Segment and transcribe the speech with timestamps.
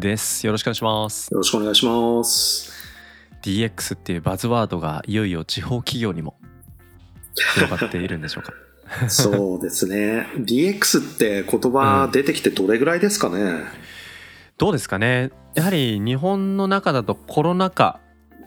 [0.00, 2.72] ですよろしくお願いしますよろしくお願いします。
[3.42, 6.34] DX っていうバズワードがいよいよ地方企業にも
[7.54, 8.52] 広がっているんでしょうか
[9.08, 10.26] そうですね。
[10.38, 13.62] DX って言葉出てきてどれぐらいですかね？
[14.58, 18.00] どうですかねやはり日本の中だとコロナ禍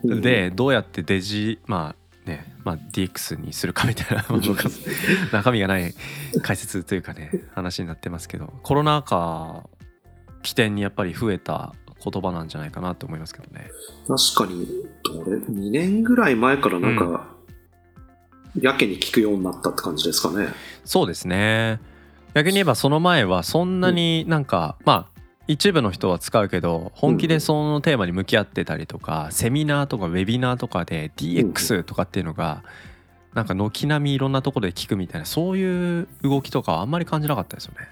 [0.04, 4.26] うんでどうやってデジまあねまあ DX にするかみたいな
[5.32, 5.94] 中身がない
[6.42, 9.64] 解説というかね話になってますけどコロナ禍
[10.48, 13.70] 起点にやっぱり増えた言葉なんじゃないかなと思いますけどね。
[14.08, 14.66] 確かに、
[15.04, 17.28] どれ、2年ぐらい前からなんか、
[18.58, 20.48] やけに聞くようになったって感じですかね。
[20.86, 21.82] そうですね。
[22.34, 32.64] 逆に言えばその前はそんなになんか、まあ一部の人は使うけど本気でそのテーマに向き合ってたりとか、セミナーとかウェビナーとかで DX とかっていうのが
[33.34, 37.88] なんか軒並みいろんなところで聞くみたいなそういう動きとかはあんまり感じなかったですよね。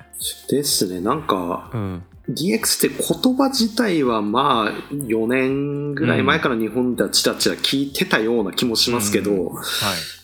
[0.49, 1.01] ですね。
[1.01, 9.65] なんか、うん、DX って言葉自体はまあ、4年ぐらい前から日本ではちらちら聞いてたような気もしますけど、うんはい。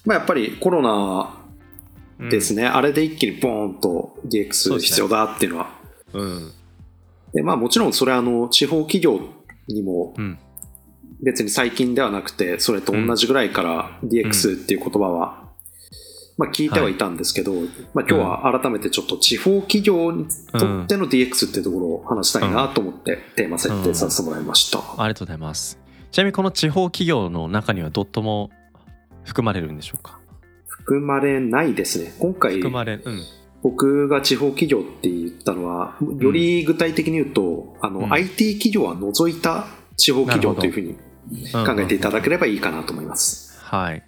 [0.06, 2.64] まあやっぱりコロナですね。
[2.64, 5.70] ね、あれで一気にボーンと DX 必要だっていうのは。
[6.14, 6.52] うん。
[7.34, 9.20] でまあもちろんそれはあの地方企業
[9.68, 10.40] にもうん。
[11.24, 15.51] 別に最近ではなくて、それと同じぐらいから DX っていう言葉は、
[16.42, 17.54] まあ聞いてはいたんですけど、
[17.94, 24.80] まあ今日は改めてちょっと地方企業にとっての DX っていうところを話したいなと思ってテーマ設定させてもらいました。
[24.80, 25.78] ありがとうございます。
[26.12, 28.50] ちなみにこの地方企業の中にはドットも
[29.24, 30.20] 含まれるんでしょうか？
[30.68, 32.14] 含まれないですね。
[32.20, 33.22] 今回含まれうん
[33.64, 40.98] 僕が地方企業って言ったのは、より具体的に言うと、あの、うん IT 企業は除いた地方企業というふうに
[41.54, 43.60] うん考えていただければいいかなと思います。
[43.62, 44.04] はい。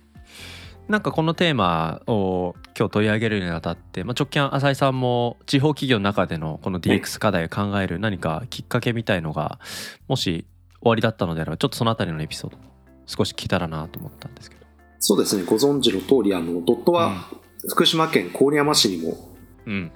[0.87, 9.59] なんかこのテーマを今日取り上げるにあたって、まあ、直近浅井さんも地方企業の中でのこの DX 課題を考える何かきっかけみたいのが
[10.07, 10.45] もし
[10.81, 12.57] 終わりだったのであればちょっとそのあたりのエピソード
[13.05, 14.63] 少し聞けたらなと思ったんですけど。
[14.99, 17.27] そうですね、ご存知の通り、あの、ドットは
[17.69, 19.91] 福島県郡山市にも、うん。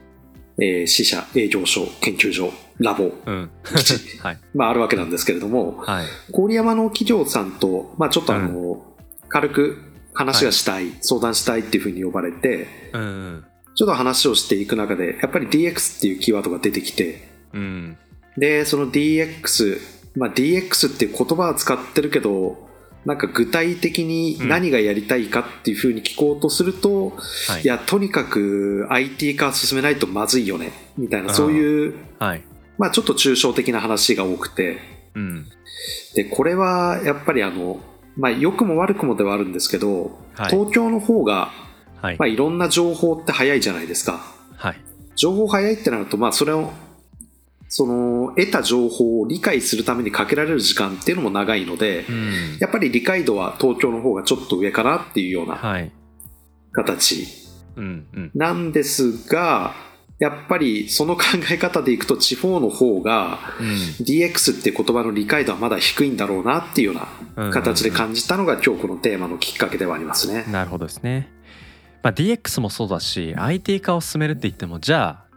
[0.59, 3.50] えー支社、営業所、研究所、ラボ、うん。
[4.22, 4.38] はい。
[4.54, 6.06] まああるわけなんですけれども、はい。
[6.34, 8.84] 郡山の企業さんと、まあちょっとあの、
[9.30, 9.78] 軽く
[10.18, 13.46] 話がしたい、相談したいっていうふうに呼ばれて、うんうん。
[13.76, 17.98] ちょっと話をしていく中で、やっぱり DX っていうキーワードが出てきて、うん。
[18.36, 19.80] で、その DX、
[20.16, 22.68] まあ DX っていう言葉は使ってるけど、
[23.06, 27.12] なんか具体的に何がやりたいかっていうふうに聞こうとすると、
[27.48, 27.62] はい。
[27.62, 32.44] いや、とにかく IT 化進めないとまずいよね、みたいな、うんそういう、はい。
[32.80, 34.80] まあちょっと抽象的な話が多くて、
[35.14, 35.46] うん。
[36.16, 37.80] で、これはやっぱりあの、
[38.18, 40.50] まあ良くも悪くもではあるんですけど、はい。
[40.50, 41.52] 東京の方が、
[42.02, 42.18] はい。
[42.18, 44.22] まあいろんな情報って早いじゃないですか。
[44.56, 44.82] はい。
[45.16, 46.72] 情報早いってなると、まあそれを、
[47.70, 52.58] その、得た情報を理解するためにかけられる時間っていうのも長いので、うん。
[52.60, 55.92] やっぱり理解度は東京の方がちょっと上かなっていうようなはい。
[56.72, 57.28] 形
[58.34, 59.74] なんですが、
[60.20, 63.68] やっぱりその考え方でいくと地方の方がうん。
[64.04, 67.02] DX って言葉の理解度はまだ低いんだろうなっていうよ
[67.36, 70.46] うな形で感じたのが今日このテーマのきっかけではありますね。
[70.52, 71.32] なるほどですね。
[72.02, 75.28] まあ、DX もそうだし IT 化を進めるって言ってもじゃあ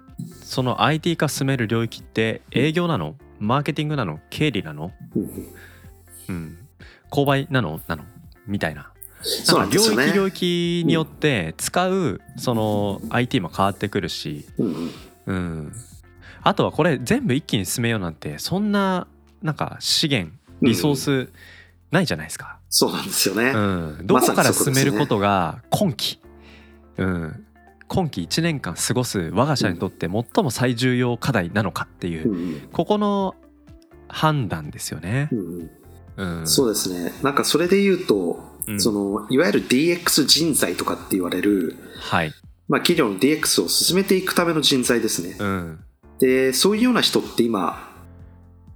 [0.43, 3.17] その IT 化進める領域って営業なの？
[3.39, 4.21] マーケティングなの？
[4.31, 5.55] 経理なの、うん。
[6.29, 6.59] うん、
[7.11, 7.81] 購買なの？
[7.87, 8.05] なの？
[8.47, 8.90] みたいな。
[9.47, 10.07] なか領なんんですよね。
[10.09, 14.91] 域領域によって使うその IT も変わってくるし、うんうん。
[15.27, 15.73] うん、
[16.43, 19.07] あとはこれ全部一気に進めようなんてそんな
[19.43, 21.33] なんか資源リソース
[21.91, 22.59] ないじゃないですか。
[22.69, 23.51] そうなんですよね。
[23.51, 26.21] うん、どこから進めることが今期、
[26.99, 27.47] うん、
[27.89, 32.61] 今期1年間過ごす我が社にとって最も最重要課題なのかっていううんうん。
[32.73, 33.35] ここの
[34.09, 35.29] 判断ですよね。
[35.33, 35.37] う。
[35.37, 35.71] ん。
[36.17, 37.13] うん、そうですね。
[37.23, 38.81] なんかそれで言うと、うん。
[38.81, 42.33] そのいわゆる DX 人材とかって言われる、はい、
[42.69, 45.37] まあ、企業の DX を進めていくための人材ですね。
[45.39, 45.85] うん、
[46.21, 47.91] で、そういうような人って今、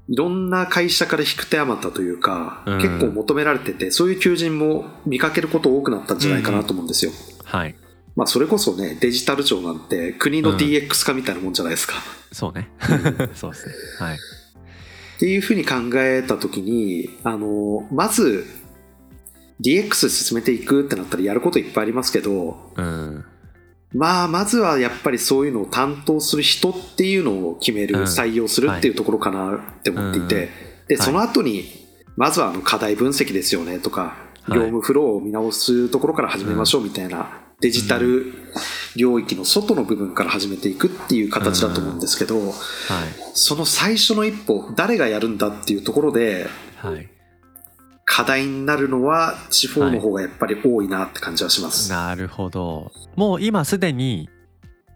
[0.08, 2.78] いろんな会社から引く手あまたというか、うん。
[2.78, 7.12] 結構求められてて、そういう求人も見かけること多くなったんじゃないかなと思うんですよ。
[7.44, 7.74] はい、
[8.16, 11.94] まあ、それこそね、デジタル庁なんて国の DX 化みたいなもんじゃないですか。
[12.32, 12.70] そうね。
[13.34, 13.74] そうですね。
[14.00, 14.16] はい。
[14.16, 18.44] っていうふうに考えたときに、あの、まず、
[19.60, 23.24] DX 進めていくってなったらやることいっぱいありますけど、うん。
[23.92, 28.04] まあ、まずはやっぱりそういうのを担当する人っていうのを決める、うん。
[28.04, 30.48] 採用するっていうところかなって思っていて、
[30.88, 31.04] で、はい。
[31.04, 31.64] その後に、
[32.16, 34.58] まずはあの課題分析ですよねとか、はい。
[34.58, 38.32] 業務フローを見直すところから始めましょうみたいな、デジタル
[38.96, 42.52] 領域の外の部分から始めていくっていう形だと思うんですけど、はい。
[43.34, 47.13] その最初の一歩、誰がやるんだっていうところで、はい
[48.04, 51.90] 課題になるのは地方の方がやっぱり多いなって感じはします。
[51.90, 52.92] なるほど。
[53.16, 54.28] もう今すでに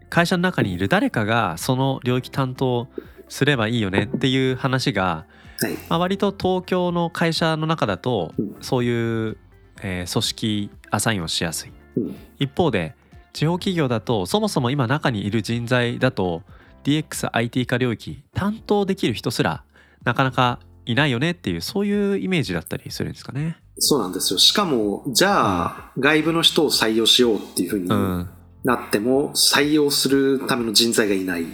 [0.09, 2.87] 会社の中にいる誰かがその領域担当
[3.27, 5.25] すればいいよねっていう話が、
[5.59, 5.73] はい。
[5.89, 8.55] まあ、割と東京の会社の中だとうん。
[8.61, 9.37] そういう、
[9.81, 11.71] えー組織アサインをしやすい。
[11.97, 12.15] うん。
[12.39, 12.95] 一方で
[13.33, 16.43] 地方企業だとそもそも今中にいる人材だと
[16.83, 19.63] DXIT 化領域担当できる人すら
[20.03, 20.59] なかなか
[20.89, 23.57] いないよねっていうそういうイメージだったりするんですかね。
[23.77, 24.39] そうなんですよ。
[24.39, 28.29] しかも、じゃあ、外部の人を採用しようっていうふうにうん、
[28.63, 31.45] なっても、採用するための人材がいない。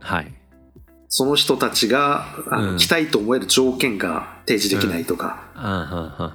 [0.00, 0.34] はい
[1.10, 5.42] その人たちが、あのうん来たいと思える条件が提示できないとか。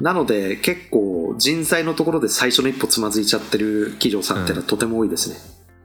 [0.01, 5.35] なので、結構、人材のところで最初の一歩つまずいちゃってる企業さんっていうのはとても多いですね。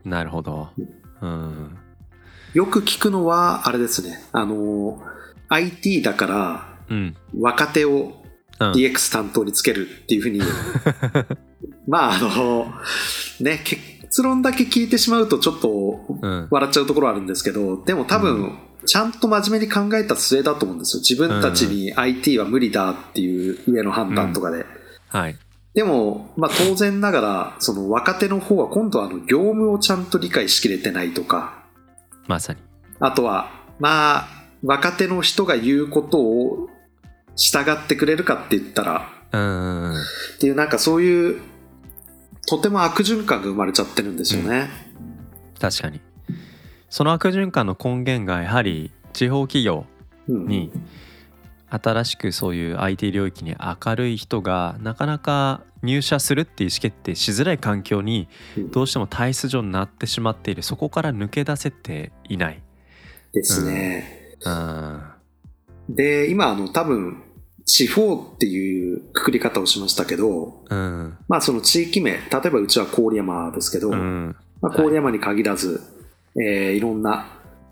[0.07, 0.71] なるほど。
[1.21, 1.77] うん。
[2.55, 4.25] よく聞くのは、あれですね。
[4.33, 5.03] あの、
[5.49, 7.17] IT だから、うん。
[7.39, 8.23] 若手を
[8.61, 10.41] うん、DX 担当につけるっていうふうに、
[11.87, 12.67] まああの、
[13.41, 16.49] ね、結論だけ聞いてしまうとちょっとうん。
[16.51, 21.01] 笑っちゃうところあるんですけど、でも多う分、ちゃんと真面目に考えた末だと思うんですよ。
[21.01, 24.67] 自分たちに IT は無理だっていう上の判断とかで。
[25.09, 25.37] はい。
[25.75, 31.63] でも、まあ当然ながら、その若手の方は今度はあの業務をちゃんと理解しきれてないとか、
[32.27, 32.59] まさに。
[32.99, 36.69] あとは、まあ、若手の人が言うことを
[37.37, 39.95] 従ってくれるかって言ったら、うん。
[39.95, 39.97] っ
[40.41, 41.41] ていうなんかそういう
[42.47, 44.69] とても悪循環が生まれちゃってるんですよね。
[45.61, 46.01] 確かに。
[46.91, 49.87] その悪循環の根源がやはり地方企業
[50.29, 50.71] うんに
[51.71, 62.63] 新しくそういう IT 領域に明るい人がなかなか入社するっていう意思決定しづらい環境にうんどうしても体質上になってしまっているそこから抜け出せていない。
[63.33, 64.21] ですね。
[64.23, 64.28] うん。
[65.89, 67.23] で、今あの多分
[67.65, 71.19] 地方っていうくくり方をしましたけど、うん。
[71.29, 74.37] まあその地域名、例えばうちは郡山ですけど、うん。
[74.61, 75.83] まあ、郡山に限らず、
[76.35, 77.27] えーいろんな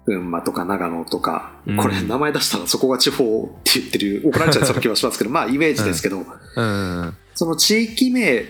[0.04, 6.24] 群馬とか長野とか、うんこれ名前出したらそこが地方って言ってる、怒られちゃいそうな気はしますけど、 まあイメージですけど、
[6.56, 7.14] うん。
[7.34, 8.44] その地域名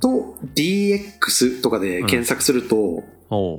[0.00, 3.04] と DX とかで検索すると。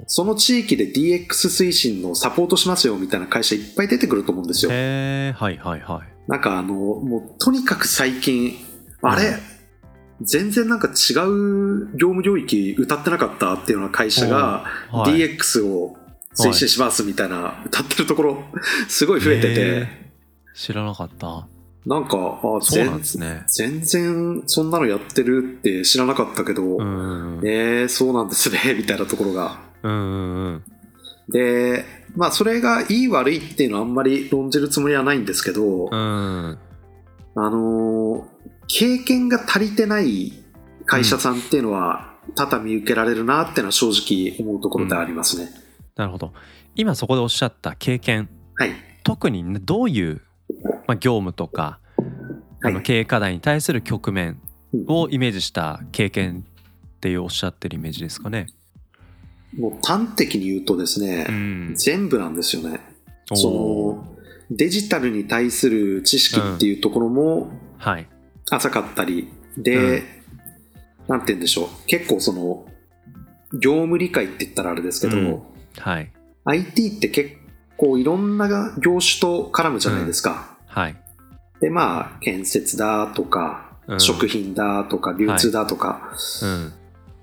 [0.08, 4.72] その地域で DX 推進のサポートしますよみたいな会社いっぱい出てくると思うんですよ。
[4.72, 6.30] はいはいはい。
[6.30, 8.54] なんかあの、もうとにかく最近、
[9.02, 9.38] あれ、
[10.22, 15.14] 全然なんか違う業務領域歌ってなかったっていうような会社がはい。
[15.14, 15.98] DX を
[16.36, 18.44] 推進しますみたいな歌ってるところ
[18.88, 19.88] すごい増えてへて、ー。
[20.54, 21.48] 知らなかった。
[21.86, 23.44] なんか、あそうなんですね。
[23.48, 27.42] 全然そんなのやってるって知らなかったけど、うん。
[27.44, 29.60] えー、そうなんですね、 みたいなところが。
[29.84, 30.64] うんうん
[31.30, 31.86] で、
[32.18, 36.00] まあそれがいい悪いっていうのはあんまり論じるつもりはないんですけど、うん。
[36.00, 36.58] うん。
[37.36, 38.34] あのー
[38.68, 40.34] 経験が足りてない
[40.86, 45.50] 会社さんっていうのは多々見受けられるなっていうのは正直思うところでありますね。
[45.96, 46.34] なるほど。
[46.76, 48.72] 今そこでおっしゃった経験、はい。
[49.04, 50.22] 特にねどういう、
[50.88, 54.40] まあ、業務とか、あはいの経営課題に対する局面
[54.74, 56.46] うんをイメージした経験
[56.96, 58.48] っていうおっしゃってるイメージですかね。
[59.58, 61.76] もう端的に言うとですね、ん。
[61.76, 62.80] 全部なんですよね。
[63.34, 64.18] その
[64.50, 68.08] デジタルに対する知識っていうところもはい。
[68.50, 70.04] 浅かったり、で、
[71.08, 71.68] なんて言うんでしょう。
[71.88, 72.66] 結構その、
[73.60, 75.42] 業務理解って言ったらあれですけど、うん
[75.78, 76.12] はい。
[76.46, 77.36] IT って結
[77.78, 78.48] 構いろんな
[78.80, 80.53] 業種と絡むじゃないですか。
[80.74, 80.96] はい。
[81.62, 86.74] で、まあ、建設だとか、うん食品だとか、流通だとか、うん。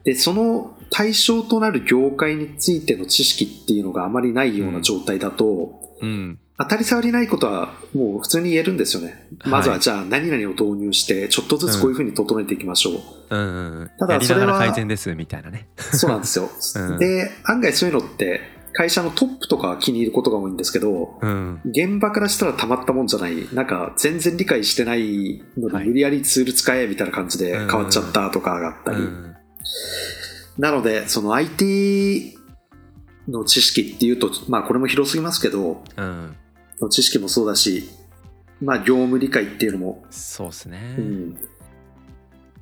[0.05, 6.39] で、その対象となる業界についての知識っていうのがあまりないような状態だと、うん。
[6.59, 9.27] 当たり障りないことはもう普通に言えるんですよね。
[9.41, 12.95] はいまずはじゃあ何々を導入して、ちょっとずつこういうふうに整えていきましょう。
[13.31, 13.91] うんうん。
[13.99, 15.69] ただそれは改善ですみたいなね。
[15.79, 16.51] そうなんですよ。
[16.77, 21.61] うんで、案外そういうのって、会社のトップとかは気に入ることが多いんですけど、うん。
[21.65, 28.99] 現場からしたらたまったもんじゃない、なんか全然理解してないのはいで無理やりツール使えみたいな感じで変わっちゃったとかがあったり。
[28.99, 29.37] うん。
[30.59, 32.37] なので、その IT
[33.29, 36.37] の知識っていうと、まあこれも広すぎますけど、うん。
[36.81, 37.89] の知識もそうだし、
[38.61, 41.39] まあ業務理解っていうのも、そうですね、うん。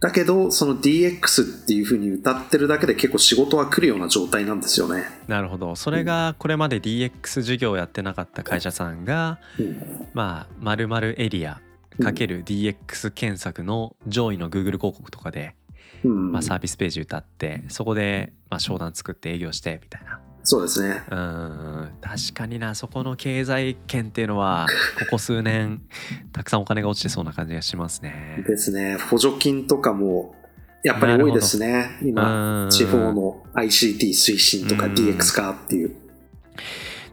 [0.00, 5.04] だけど、その DX っていうふうに歌ってるだけで結構仕事は来るような状態なんですよね。
[5.26, 10.08] なるほどそれがこれまで DX 事業をやってなかった会社さんがうん。
[10.14, 11.60] まあ〇〇エリア
[12.00, 15.56] かける DX 検索の上位の Google 広告とかで、
[16.04, 21.02] うんまあ、サービスページ歌ってそこでまあ商談作って営業してみたいなそうですね。
[21.10, 24.64] うん確かになそこの経済圏っていうのは
[24.98, 25.82] ここ数年
[26.32, 28.42] たくさんお金が落ちてそうな感じがしますね。
[28.46, 28.96] ですね。
[28.96, 30.34] 補助金とかも、
[30.82, 31.98] やっぱり多いですね。
[32.00, 35.94] 今、うん地方の ICT 推進とかうん DX 化っていう。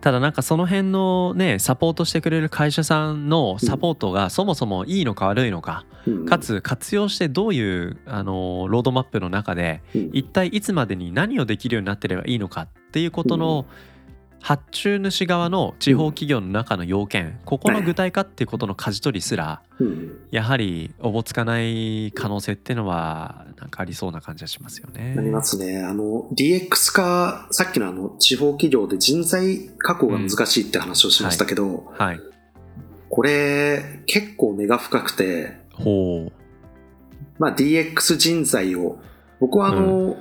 [0.06, 6.26] ただなんかその辺のねサポートしてくれる会社さんのサポートがそもそもいいのか悪いのかうん。
[6.28, 10.10] か、つ活用してどういうあのロードマップの中でうん。
[10.14, 13.66] 一体いつまでに何をできるようになってればいいのかっていうことの
[14.46, 25.16] 発注主側の地方企業の中の要件ここの具体化っていうことの舵取りすらうんやはりおぼつかない可能性っていうのはなんかありそうな感じがしますよね。
[25.18, 25.82] ありますね。
[25.82, 32.20] あの、DX 化、さっきのあの、地方企業で人材確保が難しいって話をしましたけど、はい。
[33.10, 36.32] これ、結構根が深くて、ほう。
[37.40, 39.00] まあ DX 人材を、
[39.40, 40.18] 僕はあの、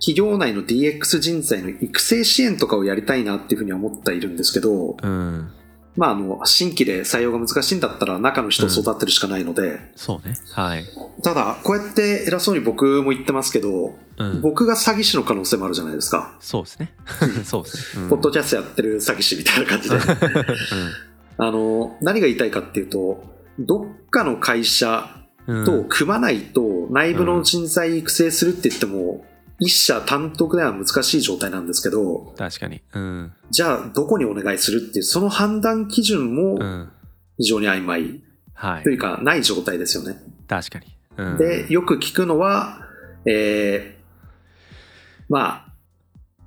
[0.00, 5.52] 企業内の DX 人材の育成支援とかをやりたいなっていうふうには思っているんですけど、うん。
[5.96, 10.36] まああの、新規で採用が難しいんだったら中の人を育てるしかないので、そうね。
[10.52, 10.84] はい。
[11.24, 14.40] ただ、こうやって偉そうに僕も言ってますけど、うん。
[14.40, 16.36] 僕が詐欺師の可能性もあるじゃないですか。
[16.38, 16.94] そうですね。
[17.44, 18.04] そうですね。
[18.04, 19.96] うんポッドキャストやってる詐欺師みたいな感じで。
[21.38, 23.24] あの、何が言いたいかっていうと、
[23.58, 29.24] どっかの会社うんと組まないと内部の人材育成するって言っても、
[29.60, 32.80] 一社単独では難しい状態なんですけど、確かに。
[32.94, 33.32] うん。
[33.50, 36.92] じゃあどこにお願いするっていう、その判断基準もうん。
[37.38, 38.20] 非常に曖昧
[38.54, 38.90] はいと。
[38.90, 40.20] いうか、ない状態ですよね。
[40.48, 40.86] 確かに。
[41.16, 42.80] うん、で、よく聞くのは、
[43.24, 45.72] えー、まあ、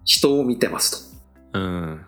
[0.04, 1.14] 人を見てます
[1.54, 1.60] と。
[1.60, 2.02] うん。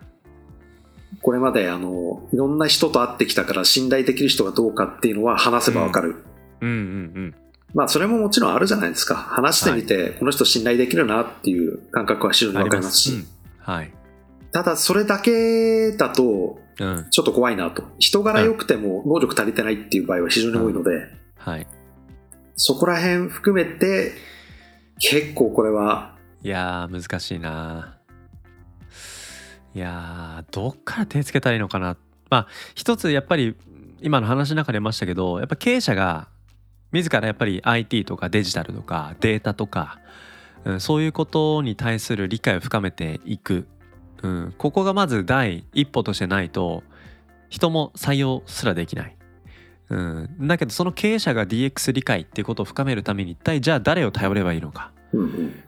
[1.22, 6.16] これまであの、いろんな人と会ってきたから信頼できる人がどうかっていうのは話せばわかる。
[6.60, 6.80] うんうんう
[7.28, 7.34] ん。
[7.74, 9.16] まあそれももちろんあるじゃないですか。
[9.16, 13.10] 話してみて、この人信頼できるなっていう感覚は非常にわかりますし。
[13.10, 13.90] うんはい。
[14.52, 17.06] ただそれだけだと、うん。
[17.10, 17.84] ちょっと怖いなと。
[17.98, 21.66] 人柄良くても能力足りてないっていう場合は非常に多いので、はい。
[22.56, 24.12] そこら辺含めて、
[24.98, 27.96] 結構これは、いやー、難しいな。
[29.74, 31.96] いやー、どっから手つけたらいいのかな。
[32.30, 33.56] まあ、一つやっぱり、
[34.00, 36.28] 今の話の中で出ましたけど、やっぱ経営者が、
[36.94, 39.98] 自らやっぱり IT とかデジタルとかデータとか、
[40.64, 43.66] うん、そういうことに対する理解を深めていく、
[44.22, 46.84] うん、ここがまず第一歩としてないと
[47.48, 49.16] 人も採用すらできない、
[49.90, 54.92] うん、だけどその経営者が DX 理解っていうことを深めるために一体じゃあ誰を頼ればいいのか。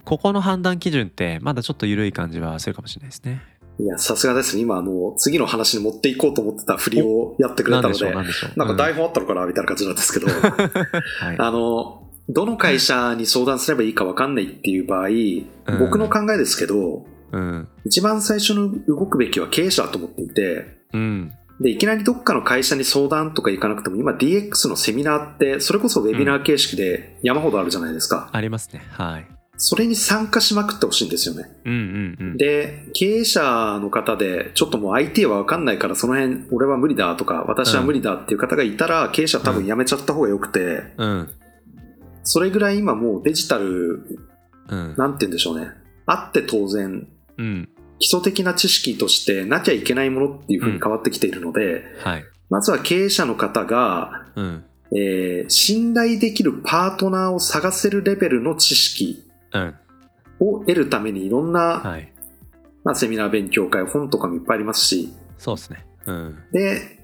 [0.04, 3.40] ここの判断基準ってまだちょっと緩い感じはするかもしれないですね。
[3.78, 4.62] いや、さすがですね。
[4.62, 15.46] 今、あの、次の話に持っていこうと思ってた振りをやってくれたので、なんでなんか台本、本あったのかなみたいな感じなんですけど、 はい、あの、どの会社に相談すればいいか分かんないっていう場合、うん。
[15.78, 17.68] 僕の考えですけど、うん。
[17.84, 21.32] 一番最初の動くべきは経営者だと思っていて、うん。
[21.60, 28.28] で、いきなりどっかの会社に相談とか行かなくても、今 DX のセミナーって、それこそウェビナー形式で山ほどあるじゃないですか。
[28.32, 28.82] ありますね。
[28.90, 29.35] はい。
[29.58, 31.50] それに参加しまくってほしいんですよね。
[31.64, 32.36] うんうんうん。
[32.36, 41.30] で、経営者の方で、ちょっともう IT は分かんないから、その辺、俺は無理だとか、私は無理だっていう方がいたら、経営者多分辞めちゃった方がよくて、うん
[42.28, 44.02] それぐらい今もうデジタル、
[44.68, 45.68] うんなんて言うんでしょうね。
[46.06, 47.06] あって当然、
[47.38, 52.24] うん基礎的な知識としてなきゃいけないものっていう風に変わってきているので、はい。
[52.50, 59.25] まずは経営者の方が、うんえー信頼できるパートナーを探せるレベルの知識うん
[60.40, 62.12] を得るためにいろんな、はい。
[62.84, 65.84] まあ、セミナー勉強会、本とかもいっぱいありますし、そうですね。
[66.06, 66.96] うんで、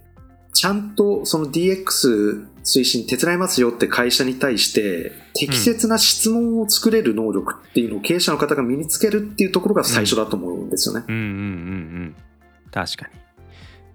[0.52, 11.04] ちゃんとその DX 推進手伝いますよって会社に対して適切な質問を作れる能力っていうのを経営者の方が身につけるっていうところが最初だと思うんですよね。
[11.08, 11.34] うんうんうんう
[12.04, 12.16] ん
[12.70, 13.22] 確かに。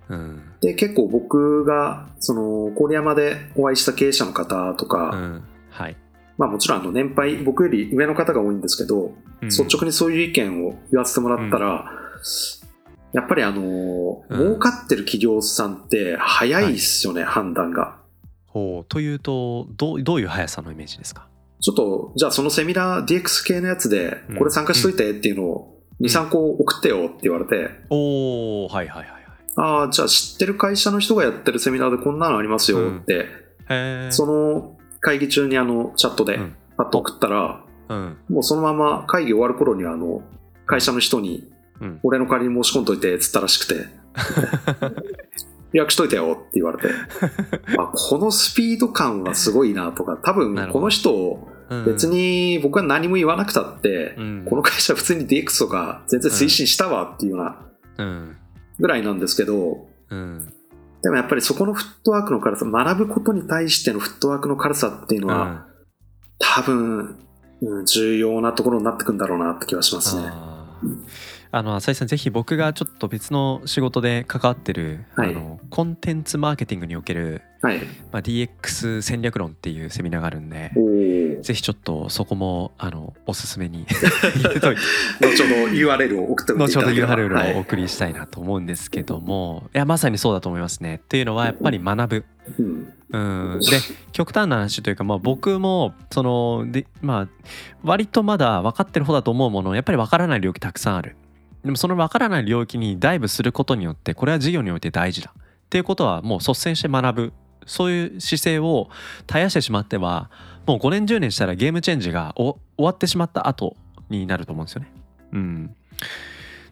[0.09, 5.95] うんで、結構僕がその郡山でお会いした経営者の方とか、うんはい。
[6.37, 9.49] まあもちろんあの年配、僕より上の方が多いんですけど、うん。
[9.49, 11.91] 率直にそういう意見を言わせてもらったら、
[13.13, 14.37] やっぱりあのーうん。
[14.37, 17.97] 儲かってる企業さんって早いっすよね、判断が。
[18.45, 18.85] ほう。
[18.87, 21.27] というとどうどういう速さのイメージですか？
[21.59, 29.23] ちょっと、じゃあそのセミナー DX 系のやつでうん、これ参加しといてっていうのを2、3個送ってよって言われて、おおはいはいはいはい。
[29.55, 33.25] ああ、じゃあ知ってる会社の人がやってるセミナーでこんなのありますよって、
[34.11, 34.76] その
[35.07, 36.55] 会議中にあのチャットでうん。
[36.75, 38.17] パッと送ったら、うん。
[38.29, 40.21] もうそのまま会議終わる頃にはあの
[40.65, 41.49] 会社の人に
[41.79, 41.99] うん。
[42.03, 43.85] 俺の代わりに申し込んどいてっつったらしくて
[45.71, 46.89] 予約しといたよって言われて
[47.79, 51.85] あこのスピード感はすごいなとか多分この人うん。
[51.85, 54.45] 別に僕は何も言わなくたって、うん。
[54.45, 57.59] この会社普通に DX とか全然推進したわっていうような
[57.97, 58.35] うん。
[58.77, 60.53] ぐらいなんですけどうん
[61.03, 65.67] でもやっぱりそこのフットワークの軽さ学ぶことに対してのフットワークの軽さっていうのは、
[66.39, 67.17] 多分、
[67.61, 70.31] うん、重要なところになってくんだろうなって気はしますね。
[71.49, 77.79] あの浅井さんぜひ僕がちょっと別の仕事で関わってる、はいあのコンテンツマーケティングにおける、はい。
[78.11, 80.71] まあ、DX 戦略論っていうセミナーがあるんで
[81.41, 83.85] ぜひちょっとそこもあのおすすめに。
[84.35, 84.81] 入れといて
[85.21, 87.15] 後ほど URL を送っておいてい後ほどただければ。
[87.15, 90.95] URL をおはい送りしたいなと思うんですけども、い、やまさにそうだと思いますね。
[90.95, 92.25] っていうのはやっぱり学ぶ。
[92.59, 92.93] うん。
[93.09, 93.65] うん、で
[94.11, 97.27] 極端な話というか、まあ、僕もそので、まあ、
[97.81, 101.15] 割とまだ分かってる方だと思うものやっぱり分からない領域たくさんある。
[101.63, 105.33] でもその分からない領域にダイブすることによってこれは事業において大事だ。
[105.37, 107.33] っていうことはもう率先して学ぶ
[107.67, 108.89] そういう姿勢を
[109.27, 110.31] 絶やしてしまっては
[110.65, 113.75] もう5年10年したらゲームチェンジが終わってしまった後
[114.09, 114.91] になると思うんですよね。
[115.33, 115.75] うん、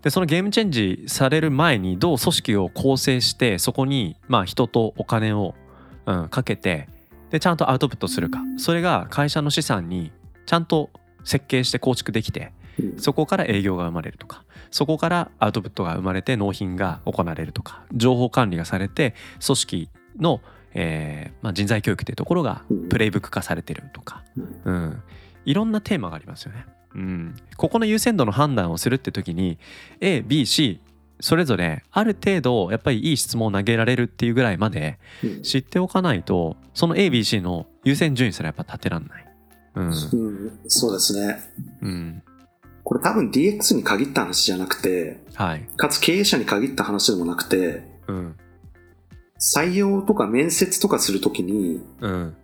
[0.02, 5.54] でそのゲームチェンジされる前にどう組織を構成してそこにまあ人とお金を、
[6.06, 6.90] うん、かけて
[7.30, 8.40] でちゃんとアウトプットするか。
[8.58, 10.12] それが会社の資産に
[10.46, 10.90] ちゃんと
[11.24, 12.54] 設計して構築できて
[12.98, 14.44] そこから営業が生まれるとか。
[14.72, 17.84] そこからアウトプットが生まれて納品が行われるとか。
[17.94, 20.42] 情報管理がされて組織の、
[20.76, 22.90] えーまあ、人材教育というところがうん。
[22.90, 24.62] プレイブック化されてるとか、うん。
[24.66, 25.04] うん、
[25.46, 26.66] いろんなテーマがありますよね。
[26.94, 29.58] うん、ここの優先度の判断をするって時に
[30.00, 30.80] ABC
[31.20, 35.42] それぞれある程度やっぱりいい質問を投げられるっていうぐらいまでうん。
[35.42, 39.26] 知っておかないとその ABC の優先順位すらやっぱ立てらんない。
[39.76, 39.88] うん。
[39.88, 40.60] うん。
[40.68, 41.40] そうですね。
[41.82, 42.24] うん、
[42.84, 48.36] これ多分 DX に限った話じゃなくて、はい、かつ経営者に限った話でもなくて、うん
[49.40, 52.36] 採用とか面接とかするときに、うん。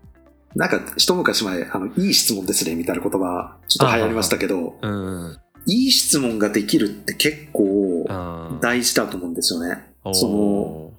[0.55, 8.07] なんか一昔前、あの、いい質問ですねみたいな言葉、ちょっと流行りましたけど、うんいい質問ができるって結構
[8.61, 9.83] 大事だと思うんですよね。
[10.11, 10.91] その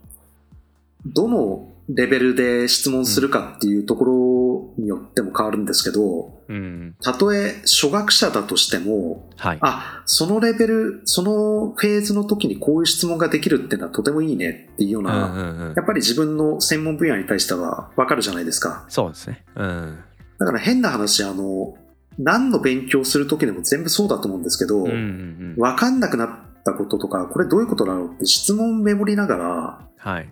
[1.05, 6.97] どのレベルで質問するかっていうところによっても変わるんですけど、うん。
[7.03, 9.59] たとえ初学者だとしても、はい。
[9.61, 15.75] あ、そのレベル、そのフェーズの時にこういう質問ができるっていうのはとてもいいねっていうよううんな、うんうん。
[15.75, 18.85] やっぱり自分の専門分野に対してはわかるじゃないですか。
[18.89, 19.45] そうですね。
[19.57, 19.99] うん。
[20.39, 21.77] だから変な話、あの、
[22.19, 25.57] 何の勉強する時でも全部そうだと思うんですけど、うんうんうん。
[25.59, 26.29] わかんなくなっ
[26.65, 30.29] たこととか、これどういうことだろうって質問をメモりながら、はい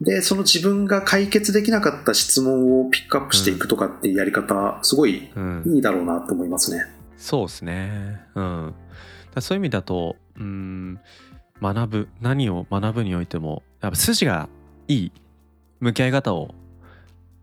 [0.00, 6.84] で、その自分が解決できなかった質問をピックアップしていくとかっていうやり方、すごいうんいいだろうなと思いますね。
[7.16, 8.20] そうですね。
[8.34, 8.74] うん。
[9.40, 11.00] そういう意味だと、うん、
[11.62, 14.48] 学ぶ、何を学ぶにおいても、やっぱ筋が
[14.88, 15.12] いい
[15.80, 16.54] 向き合い方を、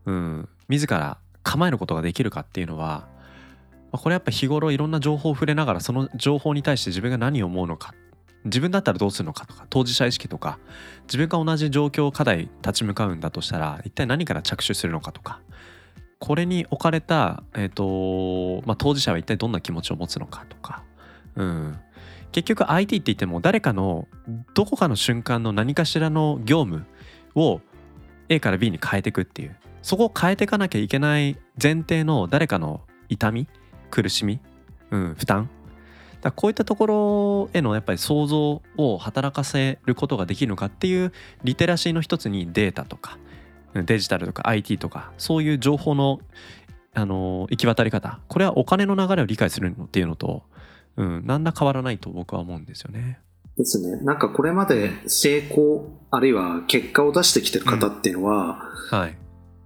[0.06, 3.08] うん、自ら構えることができるかっていうのは、
[3.92, 7.94] まあこれやっぱ日頃いろんな情報を触れながら、その情報に対して自分が何を思うのか、
[8.46, 10.60] 自分だったらどうするのかとか、当事者意識とか、
[11.04, 15.42] 自分が同じ状況、課題立ち向かうんだとしたら、一体何から着手するのかとか、
[16.20, 20.84] これに置かれた、えーとまあ、当事者は一体どんな気持ちを持つのかとか、
[21.36, 21.78] うん、
[22.32, 24.08] 結局 IT って言っても誰かの
[24.54, 26.86] どこかの瞬間の何かしらの業務
[27.36, 27.60] を
[28.30, 29.58] A から B に変えていくっていう。
[29.82, 33.50] そこを変えていかなきゃいけない前提の誰かの痛み
[33.92, 34.40] 苦しみ、
[34.92, 35.50] うん、負担
[36.24, 41.12] だこういったところへのやっぱり想像を働かせることができるのかっていう
[41.44, 43.18] リテラシーの一つにデータとか
[43.74, 46.20] デジタルとか IT とかそういう情報の
[46.96, 50.44] あの行き渡り方これはお金の流れを理解するのっていうのと、
[50.96, 53.20] うん、何ら変わらないと僕は思うんですよね。
[53.58, 53.98] ですね。
[54.04, 59.18] なんかこれまで成功、あるいは結果を出してきてる方っていうのは、はい、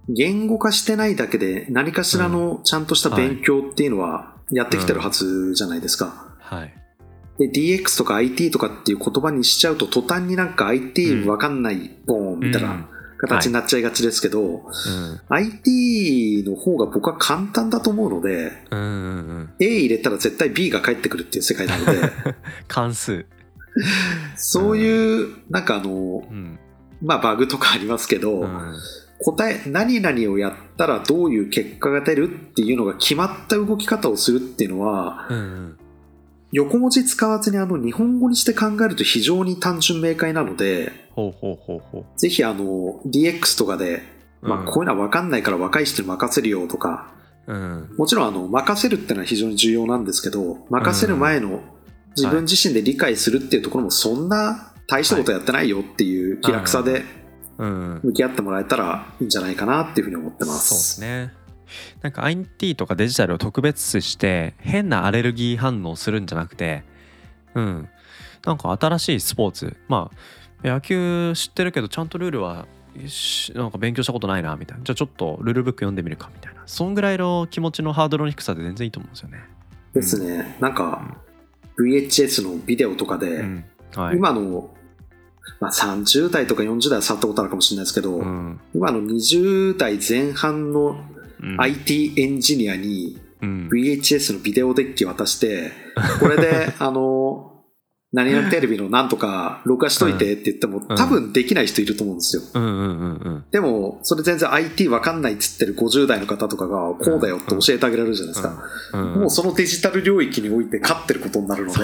[0.08, 6.27] 言語化してないだけで何かしらのちゃんとした勉強っていうのはやってきてるはずじゃないですか。
[6.48, 6.74] はい、
[7.38, 14.62] で、DX とか IT とかっていう言葉にしちゃうと途端になんか IT わかんない、ボーンみたいな形になっちゃいがちですけど、うん、
[15.28, 18.88] IT の方が僕は簡単だと思うので、うんうんう
[19.40, 19.50] ん。
[19.60, 22.12] A 入れたら絶対 B が返ってくるっていう世界なので、
[22.66, 23.26] 関数、
[24.36, 26.58] そういう、なんかあの、うん。
[27.02, 28.74] まあバグとかありますけど、うん。
[29.20, 35.78] 答え、何々をやったらどういう結果が出るっていうのが決まった動き方をするっていうのは、うん
[36.52, 44.02] 横文字使わずにあの日本語にして考えると非常に単純明快なので、ほうほうほうほぜひあの DX とかで、
[44.42, 44.48] う。
[44.48, 47.12] まあ、こういうのは分かんないから若い人に任せるよとか、
[47.46, 47.94] うん。
[47.98, 51.60] もちろんあの任せるってのは非常に重要なんですけど、任せる前の
[52.16, 57.04] 自分自身で理解するっていうところもそんな大したことやってないよっていう気楽さで
[57.58, 58.00] うん。
[58.04, 60.52] 向き合ってもらえたらいいんじゃないかなっていうふうに思ってま。
[60.52, 61.32] そうですすね。
[62.02, 66.84] なんか IT とかデジタルを特別視して変なアレルギー反応するんじゃなくて、
[67.54, 67.88] うん。
[68.44, 69.76] なんか新しいスポーツ。
[69.88, 70.10] ま
[70.64, 72.66] あ、野球知ってるけどちゃんとルールは
[73.06, 74.84] しなんか勉強したことないなみたいな。
[74.84, 76.62] じゃあちょっとルールブック読んでみるかみたいな。
[76.66, 79.38] そんぐらいの気持ちのハードルの低さで全然いいと思うんですよね。
[79.94, 80.56] ですね。
[80.60, 81.16] なんか
[81.78, 83.64] VHS のビデオとかで、うん。
[83.94, 84.16] はい。
[84.16, 84.74] 今の、
[85.60, 88.60] まあ、30代とか40代は触ったことあるかもしれないですけど、うん。
[88.74, 90.98] 今の20代前半のうん、
[91.58, 93.68] IT エンジニアにうん。
[93.68, 95.72] VHS のビデオデッキ渡して、
[96.20, 97.44] これで、 あの、
[98.10, 100.96] 何々テレビのなんとか録画しといてって言っても、ん。
[100.96, 102.42] 多分できない人いると思うんですよ。
[103.50, 108.64] でも、それ全然 IT わかんないっつってる50代の方とかが、こうだよって教えてあげられるじゃないですか。
[108.94, 111.82] うんもうそのデジタル領域において勝ってることになるのでそ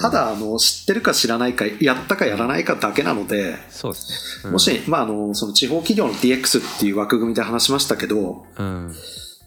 [0.00, 4.42] た、だ、あの、知ってるか知らないか、やったかやらないかだけなので、そうですね。
[4.44, 8.94] うんもし、まあ、あの、その地方企業の DX っていう枠組みで話しましたけど、うん。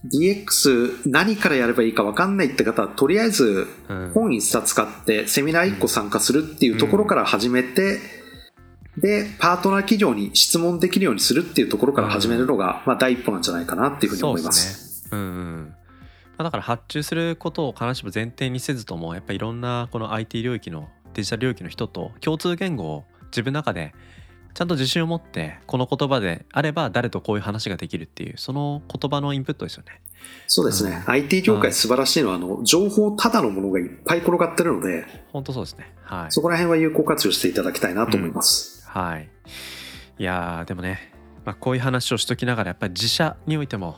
[0.06, 8.00] DX 何からやればいいか分かんないって方は、とりあえずうん本一冊買ってセミナー1個参加するっていうところから始めて、
[8.98, 14.62] で、パートナー企業に質問できるようにするっていうところから始めるのが、まあ、第一歩なんじゃないかなっていうふうに思います。
[14.62, 15.18] そうですね。
[15.18, 15.76] うんうん。
[16.40, 23.94] まあ、だから発注することを必ずしも前提にせずともやっぱりいろんなこの IT 領域のデジタル領域の人と共通言語を自分の中で
[24.54, 30.00] ちゃんと自信を持ってこの言葉であれば誰とこういう話ができるっていうその言葉のインプットですよね。
[30.48, 31.04] そうですね。
[31.06, 35.94] う IT 業界素晴らしいのは、あの、情報ただのものがいっぱい転がってるので、本当そうですね。
[36.04, 36.32] はい。
[36.32, 38.86] そこら辺は有効活用していただきたいなと思います。
[38.86, 39.30] はい。
[40.18, 41.14] いやーでもね、
[41.46, 43.98] まあ、こういう話をしときながらやっぱり自社においても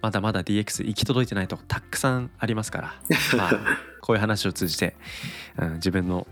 [0.00, 2.94] まだまだ DX 行き届いてないとこたくさんありますから、
[3.36, 3.52] まあ、
[4.00, 4.96] こういう話を通じて、
[5.58, 6.26] うん、自分の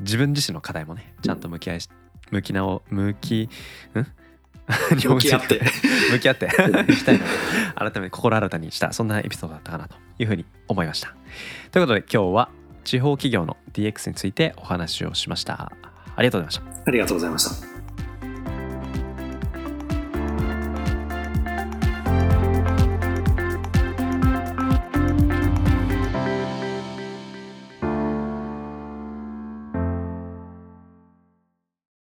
[0.00, 1.88] 自分自身の課題もねちゃんと向き合いし
[2.30, 3.48] 向きなお向き
[3.96, 4.06] ん？
[4.98, 5.60] 日本語向き合って。
[6.12, 6.46] 向き合って。
[6.92, 7.90] いきたいなと。
[7.92, 11.14] 改めて心新たにしたそんなエピソードだったかなというふうに思いました。
[11.70, 12.50] ということで今日は
[12.84, 15.72] 地方企業の DX についてお話をしました。
[16.16, 16.82] ありがとうございました。
[16.86, 17.77] ありがとうございました。